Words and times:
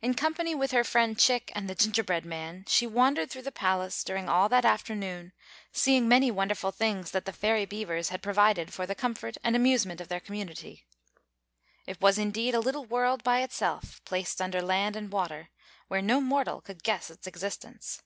In 0.00 0.14
company 0.14 0.54
with 0.54 0.70
her 0.70 0.84
friend 0.84 1.18
Chick 1.18 1.52
and 1.54 1.68
the 1.68 1.74
gingerbread 1.74 2.24
man, 2.24 2.64
she 2.66 2.86
wandered 2.86 3.30
through 3.30 3.42
the 3.42 3.52
palace 3.52 4.02
during 4.02 4.26
all 4.26 4.48
that 4.48 4.64
afternoon, 4.64 5.34
seeing 5.70 6.08
many 6.08 6.30
wonderful 6.30 6.70
things 6.70 7.10
that 7.10 7.26
the 7.26 7.32
Fairy 7.34 7.66
Beavers 7.66 8.08
had 8.08 8.22
provided 8.22 8.72
for 8.72 8.86
the 8.86 8.94
comfort 8.94 9.36
and 9.44 9.54
amusement 9.54 10.00
of 10.00 10.08
their 10.08 10.18
community. 10.18 10.86
It 11.86 12.00
was, 12.00 12.16
indeed, 12.16 12.54
a 12.54 12.60
little 12.60 12.86
world 12.86 13.22
by 13.22 13.42
itself, 13.42 14.02
placed 14.06 14.40
under 14.40 14.62
land 14.62 14.96
and 14.96 15.12
water, 15.12 15.50
where 15.88 16.00
no 16.00 16.22
mortal 16.22 16.62
could 16.62 16.82
guess 16.82 17.10
its 17.10 17.26
existence. 17.26 18.00